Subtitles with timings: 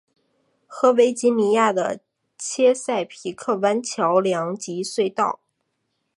[0.65, 1.99] 和维吉尼亚的
[2.35, 5.39] 切塞皮克湾桥梁及隧道。